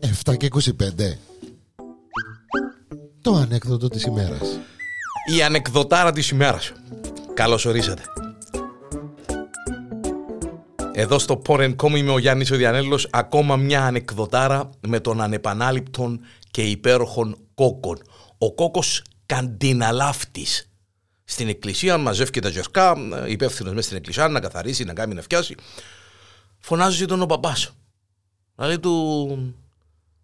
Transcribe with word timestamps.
Εφτά 0.00 0.36
και 0.36 0.46
25 0.46 1.18
Το 3.22 3.34
ανέκδοτο 3.34 3.88
της 3.88 4.04
ημέρας. 4.04 4.58
Η 5.36 5.42
ανεκδοτάρα 5.42 6.12
της 6.12 6.30
ημέρας. 6.30 6.72
Καλώς 7.34 7.64
ορίσατε. 7.64 8.02
Εδώ 10.92 11.18
στο 11.18 11.42
Porn.com 11.46 11.96
είμαι 11.96 12.10
ο 12.10 12.18
Γιάννης 12.18 12.50
ο 12.50 12.56
Διανέλος. 12.56 13.08
Ακόμα 13.12 13.56
μια 13.56 13.84
ανεκδοτάρα 13.84 14.70
με 14.88 15.00
τον 15.00 15.20
ανεπανάληπτον 15.20 16.20
και 16.50 16.62
υπέροχον 16.62 17.36
κόκκον. 17.54 17.98
Ο 18.38 18.54
κόκκος 18.54 19.02
καντιναλάφτης. 19.26 20.67
Στην 21.30 21.48
εκκλησία 21.48 21.98
μαζεύει 21.98 22.40
τα 22.40 22.50
τζερκά, 22.50 22.96
υπεύθυνος 23.26 23.72
μέσα 23.72 23.84
στην 23.84 23.96
εκκλησία 23.96 24.28
να 24.28 24.40
καθαρίσει, 24.40 24.84
να 24.84 24.92
κάνει, 24.92 25.14
να 25.14 25.22
φτιάσει. 25.22 25.54
Φωνάζει 26.58 27.06
τον 27.06 27.22
ο 27.22 27.26
παπάς. 27.26 27.72
Δηλαδή 28.54 28.78
του 28.78 29.54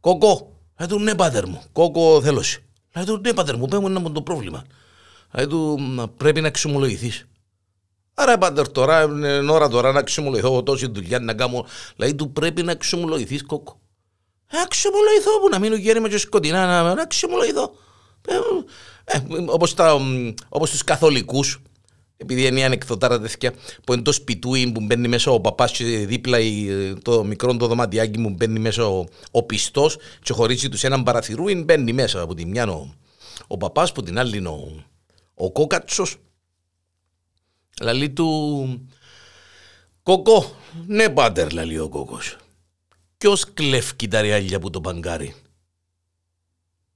κόκκο, 0.00 0.52
δηλαδή 0.76 0.94
του 0.94 1.00
ναι 1.00 1.14
πάτερ 1.14 1.46
μου, 1.46 1.62
κόκκο 1.72 2.20
θέλωση. 2.22 2.64
Δηλαδή 2.92 3.10
του 3.12 3.20
ναι 3.20 3.32
πάτερ 3.32 3.56
μου, 3.56 3.66
πέμουν 3.66 3.96
ένα 3.96 4.12
το 4.12 4.22
πρόβλημα. 4.22 4.64
Δηλαδή 5.30 5.50
του 5.50 5.78
πρέπει 6.16 6.40
να 6.40 6.46
εξομολογηθείς. 6.46 7.26
Άρα 8.14 8.38
πάντερ 8.38 8.68
τώρα, 8.68 9.02
είναι 9.02 9.50
ώρα 9.50 9.68
τώρα 9.68 9.92
να 9.92 9.98
εξομολογηθώ 9.98 10.62
τόση 10.62 10.86
δουλειά 10.86 11.18
να 11.18 11.34
κάνω. 11.34 11.66
Δηλαδή 11.96 12.14
του 12.14 12.32
πρέπει 12.32 12.62
να 12.62 12.70
εξομολογηθείς 12.70 13.46
κόκκο. 13.46 13.80
Ε, 14.50 14.60
αξιομολογηθώ 14.60 15.40
που 15.40 15.48
να 15.48 15.58
μείνω 15.58 15.74
γέρημα 15.74 16.08
και 16.08 16.18
σκοτεινά, 16.18 16.66
να, 16.66 16.94
να 16.94 17.02
αξιομολογηθώ. 17.02 17.74
Ε, 18.26 18.34
ε, 19.04 19.22
όπως, 19.46 19.74
τα, 19.74 20.00
όπως 20.48 20.70
τους 20.70 20.84
καθολικούς, 20.84 21.62
επειδή 22.16 22.40
είναι 22.40 22.50
μια 22.50 22.66
ανεκδοτάρα 22.66 23.20
τέτοια 23.20 23.52
που 23.84 23.92
είναι 23.92 24.02
το 24.02 24.12
σπιτούι 24.12 24.72
που 24.72 24.80
μπαίνει 24.80 25.08
μέσα 25.08 25.30
ο 25.30 25.40
παπάς 25.40 25.72
και 25.72 25.84
δίπλα 25.84 26.38
το 27.02 27.24
μικρό 27.24 27.56
το 27.56 27.66
δωματιάκι 27.66 28.18
μου 28.18 28.30
μπαίνει 28.30 28.58
μέσα 28.58 28.86
ο, 28.86 29.04
ο 29.30 29.42
πιστός 29.42 29.96
και 30.22 30.32
χωρίζει 30.32 30.68
τους 30.68 30.84
έναν 30.84 31.02
παραθυρούι 31.02 31.54
μπαίνει 31.54 31.92
μέσα 31.92 32.20
από 32.20 32.34
τη 32.34 32.44
μια 32.44 32.66
ο, 32.66 32.94
ο 33.46 33.56
παπάς 33.56 33.92
που 33.92 34.02
την 34.02 34.18
άλλη 34.18 34.36
είναι 34.36 34.48
ο, 34.48 34.84
ο 35.34 35.52
κόκατσος 35.52 36.16
Λαλή 37.80 38.10
του 38.10 38.88
Κοκό, 40.08 40.56
ναι 40.86 41.08
πάτερ 41.08 41.52
λαλεί 41.52 41.78
ο 41.78 41.88
κόκος. 41.88 42.36
Ποιος 43.18 43.52
κλέφκει 43.54 44.08
τα 44.08 44.20
ριάλια 44.20 44.58
που 44.58 44.70
το 44.70 44.80
παγκάρει. 44.80 45.34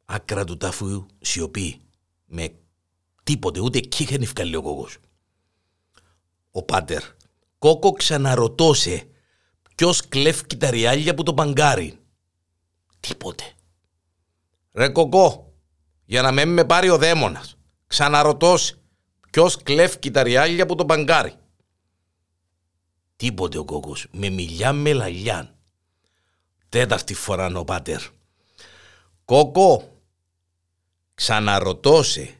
Άκρα 0.04 0.44
του 0.44 0.56
τάφου 0.56 1.06
σιωπή. 1.20 1.80
Με 2.26 2.54
τίποτε, 3.22 3.60
ούτε 3.60 3.78
εκεί 3.78 4.02
είχαν 4.02 4.22
ευκαλεί 4.22 4.56
ο 4.56 4.62
κόκος. 4.62 4.98
Ο 6.50 6.62
πάτερ. 6.62 7.02
Κόκο 7.58 7.92
ξαναρωτώσε. 7.92 9.06
Ποιος 9.74 10.08
κλέφκει 10.08 10.56
τα 10.56 10.70
ριάλια 10.70 11.14
που 11.14 11.22
το 11.22 11.34
παγκάρει. 11.34 11.98
Τίποτε. 13.00 13.44
Ρε 14.72 14.88
κοκό, 14.88 15.54
για 16.04 16.22
να 16.22 16.32
με 16.32 16.44
με 16.44 16.64
πάρει 16.64 16.88
ο 16.88 16.98
δαίμονας. 16.98 17.56
Ξαναρωτώσε. 17.86 18.76
Ποιος 19.30 19.62
κλέφκει 19.62 20.10
τα 20.10 20.22
ριάλια 20.22 20.66
που 20.66 20.74
το 20.74 20.84
παγκάρει. 20.84 21.34
Τίποτε 23.16 23.58
ο 23.58 23.64
κόκκος. 23.64 24.06
Με 24.10 24.28
μιλιά 24.28 24.72
με 24.72 24.92
λαλιά. 24.92 25.54
Τέταρτη 26.68 27.14
φορά 27.14 27.46
ο 27.46 27.64
πάτερ. 27.64 28.00
Κόκο, 29.24 29.91
ξαναρωτώσε. 31.22 32.34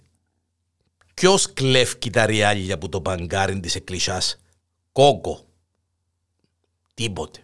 Ποιος 1.15 1.53
κλέφκει 1.53 2.11
τα 2.11 2.27
ριάλια 2.27 2.79
που 2.79 2.89
το 2.89 3.01
παγκάρει 3.01 3.61
της 3.61 3.75
εκκλησιάς. 3.75 4.37
Κόκο. 4.93 5.47
Τίποτε. 6.95 7.43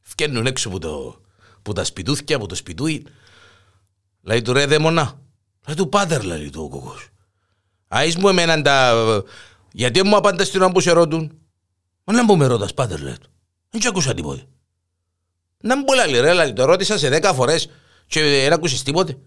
Φκένουν 0.00 0.46
έξω 0.46 0.68
από, 0.68 0.78
το, 0.78 1.20
που 1.62 1.72
τα 1.72 1.84
σπιτούθια, 1.84 2.36
από 2.36 2.46
το 2.46 2.54
σπιτούι. 2.54 3.06
Λέει 4.20 4.42
του 4.42 4.52
ρε 4.52 4.66
δαίμονα. 4.66 5.20
Λέει 5.66 5.76
του 5.76 5.88
πάτερ 5.88 6.22
λέει 6.24 6.50
του 6.50 6.62
ο 6.62 6.68
κόκκος. 6.68 7.08
Άις 7.88 8.16
μου 8.16 8.28
εμένα 8.28 8.62
τα... 8.62 9.24
Γιατί 9.72 10.04
μου 10.04 10.16
απάντα 10.16 10.44
στην 10.44 10.62
ώρα 10.62 10.72
που 10.72 10.80
σε 10.80 10.90
ρωτούν. 10.90 11.38
Μα 12.04 12.12
να 12.12 12.24
μου 12.24 12.36
με 12.36 12.46
ρωτάς 12.46 12.74
πάτερ 12.74 13.00
λέει 13.00 13.18
του. 13.18 13.30
Δεν 13.70 13.80
και 13.80 13.88
ακούσα 13.88 14.14
τίποτε. 14.14 14.46
Να 15.60 15.76
μου 15.76 15.84
λέει 15.94 16.20
ρε, 16.20 16.32
λέει, 16.32 16.52
το 16.52 16.64
ρώτησα 16.64 16.98
σε 16.98 17.08
δέκα 17.08 17.34
φορές 17.34 17.70
και 18.06 18.22
δεν 18.22 18.52
ακούσεις 18.52 18.82
τίποτε. 18.82 19.18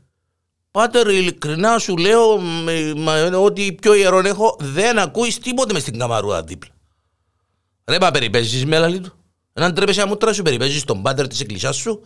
Πάτερ, 0.71 1.07
ειλικρινά 1.07 1.77
σου 1.77 1.97
λέω 1.97 2.41
ότι 3.43 3.73
πιο 3.81 3.93
ιερό 3.93 4.19
έχω, 4.19 4.57
δεν 4.59 4.99
ακούεις 4.99 5.39
τίποτε 5.39 5.73
μες 5.73 5.81
στην 5.81 5.99
καμαρούα 5.99 6.43
δίπλα. 6.43 6.71
Ρε 7.85 7.97
πά 7.97 8.11
περιπέζεις 8.11 8.65
με 8.65 8.79
λέει 8.79 8.99
του. 8.99 9.13
Έναν 9.53 9.73
τρέπεσαι 9.73 10.01
αμούτρα 10.01 10.33
σου 10.33 10.41
περιπέζεις 10.41 10.83
τον 10.83 11.01
πάτερ 11.01 11.27
της 11.27 11.39
εκκλησιάς 11.39 11.75
σου. 11.75 12.01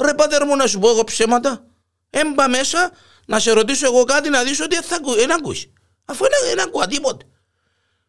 Ρε 0.00 0.14
πάτερ 0.14 0.44
μου 0.44 0.56
να 0.56 0.66
σου 0.66 0.78
πω 0.78 0.88
εγώ 0.88 1.04
ψέματα. 1.04 1.64
Έμπα 2.10 2.48
μέσα 2.48 2.90
να 3.26 3.38
σε 3.38 3.52
ρωτήσω 3.52 3.86
εγώ 3.86 4.04
κάτι 4.04 4.28
να 4.28 4.42
δεις 4.42 4.60
ότι 4.60 4.76
δεν 5.16 5.32
ακούσει. 5.32 5.72
Αφού 6.04 6.24
δεν 6.46 6.60
ακούω 6.60 6.86
τίποτε. 6.86 7.24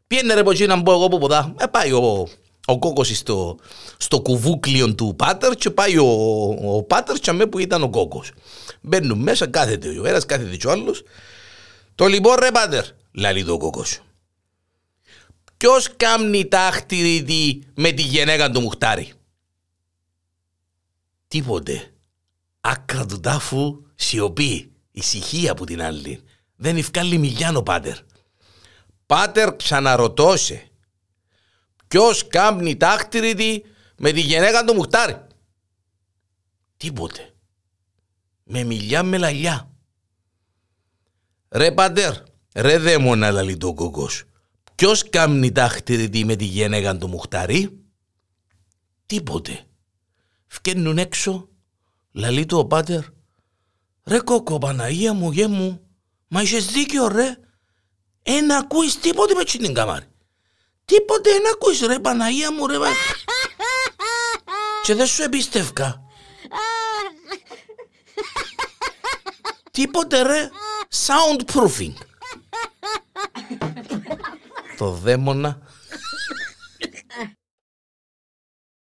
Πιένε 0.08 0.34
ρε 0.34 0.44
ποτσί 0.44 0.66
να 0.66 0.76
μπω 0.76 0.92
εγώ 0.92 1.08
που 1.08 1.18
ποτά. 1.18 1.54
Ε, 1.58 1.66
πάει 1.66 1.92
ο, 1.92 2.28
ο 2.70 2.80
κόκκος 2.80 3.18
στο, 3.18 3.58
στο 3.98 4.22
κουβούκλιο 4.22 4.96
του 4.96 5.16
πάτερ 5.18 5.56
και 5.56 5.70
πάει 5.70 5.98
ο, 5.98 6.06
ο 6.64 6.84
πάτερ 6.84 7.18
και 7.18 7.30
αμέ 7.30 7.46
που 7.46 7.60
ήταν 7.60 7.84
ο 7.84 7.90
κόκκος. 7.90 8.32
Μπαίνουν 8.82 9.20
μέσα, 9.20 9.48
κάθεται 9.48 10.00
ο 10.00 10.06
ένας, 10.06 10.26
κάθεται 10.26 10.56
και 10.56 10.68
ο 10.68 10.72
άλλος. 10.72 11.04
Το 11.96 12.06
λοιπόν 12.06 12.36
ρε 12.40 12.52
πάτερ, 12.52 12.86
λέει 13.12 13.44
το 13.44 13.58
κόκκος. 13.58 14.00
Ποιος 15.58 15.96
κάμνει 15.98 16.46
τάχτη 16.46 17.64
με 17.74 17.92
τη 17.92 18.02
γενέκα 18.02 18.52
του 18.52 18.62
μουχτάρι. 18.62 19.12
Τίποτε. 21.28 21.94
Άκρα 22.62 23.06
του 23.06 23.20
τάφου 23.20 23.82
σιωπή, 23.96 24.72
ησυχία 24.92 25.52
από 25.52 25.66
την 25.66 25.82
άλλη. 25.82 26.24
Δεν 26.56 26.78
ευκάλλει 26.78 27.18
μιλιάνο 27.18 27.62
πάτερ. 27.62 27.98
Πάτερ 29.06 29.56
ξαναρωτώσε. 29.56 30.69
Ποιος 31.90 32.28
κάμπνει 32.28 32.78
τάχτηρητη 32.78 33.66
με 33.98 34.12
τη 34.12 34.22
γενέκα 34.22 34.64
του 34.66 34.74
μουχτάρι. 34.74 35.22
Τίποτε. 36.78 37.34
Με 38.44 38.64
μιλιά 38.64 39.04
με 39.04 39.18
λαλιά. 39.18 39.72
Ρε 41.50 41.72
πάτερ, 41.72 42.14
ρε 42.56 42.78
δαίμονα 42.78 43.32
λαλεί 43.32 43.58
το 43.58 43.74
κόκκος. 43.74 44.24
Ποιος 44.76 45.10
κάμπνει 45.10 45.52
τάχτηρητη 45.52 46.26
με 46.26 46.36
τη 46.36 46.46
γενέκα 46.46 46.98
του 46.98 47.08
μουχτάρι. 47.08 47.80
Τίποτε. 49.06 49.66
Φκένουν 50.48 50.98
έξω, 50.98 51.50
λαλεί 52.12 52.46
το 52.46 52.58
ο 52.58 52.66
πάτερ. 52.66 53.04
Ρε 54.04 54.20
κόκκο 54.20 54.58
Παναγία 54.58 55.14
μου, 55.14 55.32
γε 55.32 55.48
μου, 55.48 55.90
Μα 56.28 56.42
είσαι 56.42 56.58
δίκιο 56.58 57.08
ρε. 57.08 57.38
Ένα 58.24 58.58
ακούεις 58.58 59.00
τίποτε 59.00 59.34
με 59.34 59.44
την 59.44 59.74
καμάρι. 59.74 60.06
Τίποτε 60.90 61.30
ένα 61.30 61.50
ακούεις 61.50 61.82
ρε 61.82 62.00
Παναγία 62.00 62.52
μου 62.52 62.68
ρε. 62.68 62.78
Και 64.84 64.96
δεν 64.96 65.08
σου 65.08 65.24
εμπιστεύκα. 65.24 66.02
Τίποτε 69.72 70.22
ρε. 70.22 70.50
Soundproofing. 71.06 71.94
Το 74.78 74.90
δαίμονα 74.90 75.62